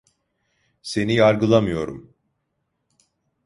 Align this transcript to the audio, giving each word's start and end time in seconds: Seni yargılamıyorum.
Seni 0.81 1.13
yargılamıyorum. 1.15 2.13